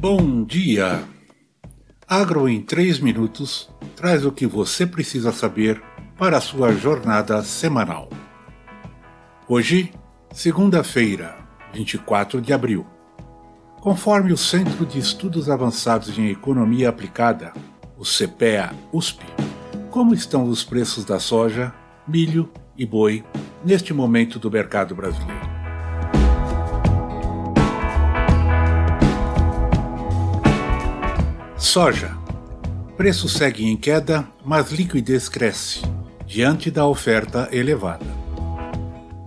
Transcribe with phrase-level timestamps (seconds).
[0.00, 1.04] Bom dia!
[2.08, 5.82] Agro em 3 minutos traz o que você precisa saber
[6.16, 8.08] para a sua jornada semanal.
[9.46, 9.92] Hoje,
[10.32, 11.36] segunda-feira,
[11.74, 12.86] 24 de abril.
[13.82, 17.52] Conforme o Centro de Estudos Avançados em Economia Aplicada,
[17.98, 19.22] o CPEA USP,
[19.90, 21.74] como estão os preços da soja,
[22.08, 23.22] milho e boi
[23.62, 25.39] neste momento do mercado brasileiro?
[31.70, 32.10] Soja.
[32.96, 35.82] Preço segue em queda, mas liquidez cresce,
[36.26, 38.04] diante da oferta elevada.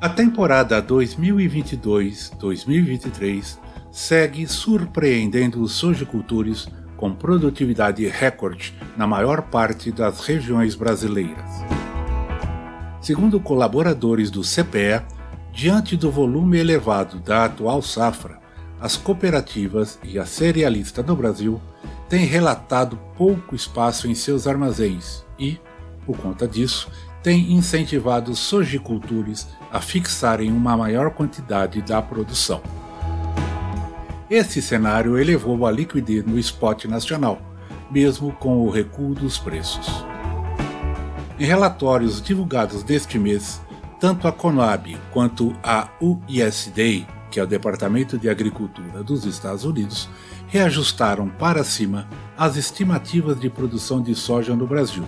[0.00, 3.58] A temporada 2022-2023
[3.92, 11.64] segue surpreendendo os sojicultores com produtividade recorde na maior parte das regiões brasileiras.
[13.00, 15.00] Segundo colaboradores do CPE,
[15.52, 18.41] diante do volume elevado da atual safra,
[18.82, 21.62] as cooperativas e a cerealista no Brasil
[22.08, 25.60] tem relatado pouco espaço em seus armazéns e,
[26.04, 26.90] por conta disso,
[27.22, 32.60] tem incentivado sojicultores a fixarem uma maior quantidade da produção.
[34.28, 37.40] Esse cenário elevou a liquidez no spot nacional,
[37.88, 40.04] mesmo com o recuo dos preços.
[41.38, 43.60] Em relatórios divulgados deste mês,
[44.00, 50.06] tanto a Conab quanto a USDA que é o Departamento de Agricultura dos Estados Unidos,
[50.48, 55.06] reajustaram para cima as estimativas de produção de soja no Brasil,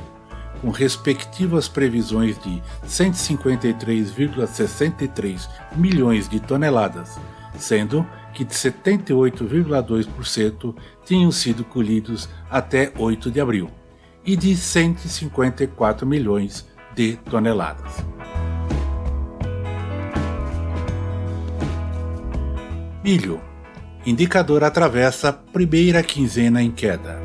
[0.63, 7.21] com respectivas previsões de 153,63 milhões de toneladas,
[7.59, 13.71] sendo que 78,2% tinham sido colhidos até 8 de abril,
[14.25, 18.03] e de 154 milhões de toneladas.
[23.05, 23.41] Milho.
[24.07, 27.21] Indicador atravessa primeira quinzena em queda.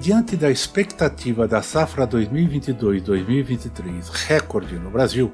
[0.00, 5.32] Diante da expectativa da safra 2022-2023 recorde no Brasil,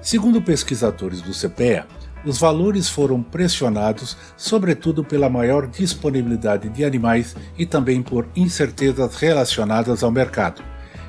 [0.00, 1.86] Segundo pesquisadores do CPEA,
[2.24, 10.02] os valores foram pressionados, sobretudo pela maior disponibilidade de animais e também por incertezas relacionadas
[10.02, 10.62] ao mercado,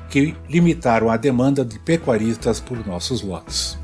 [0.08, 3.78] que limitaram a demanda de pecuaristas por nossos lotes.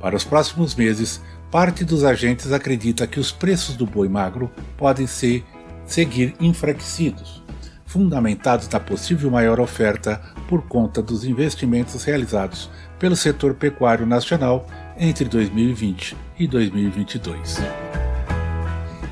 [0.00, 5.06] Para os próximos meses, parte dos agentes acredita que os preços do boi magro podem
[5.06, 5.44] ser,
[5.86, 7.42] seguir enfraquecidos,
[7.86, 14.66] fundamentados na possível maior oferta por conta dos investimentos realizados pelo setor pecuário nacional
[14.98, 17.58] entre 2020 e 2022.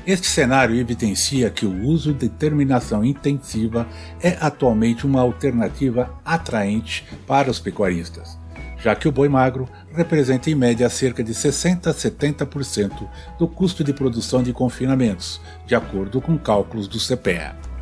[0.05, 3.87] Este cenário evidencia que o uso de terminação intensiva
[4.21, 8.37] é atualmente uma alternativa atraente para os pecuaristas,
[8.77, 13.07] já que o boi magro representa em média cerca de 60 a 70%
[13.39, 17.72] do custo de produção de confinamentos, de acordo com cálculos do CPEA.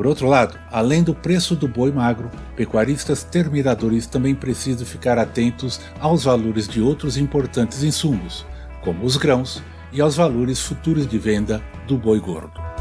[0.00, 5.78] Por outro lado, além do preço do boi magro, pecuaristas terminadores também precisam ficar atentos
[6.00, 8.46] aos valores de outros importantes insumos,
[8.82, 9.62] como os grãos,
[9.92, 12.79] e aos valores futuros de venda do boi gordo.